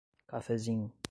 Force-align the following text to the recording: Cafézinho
Cafézinho 0.25 0.91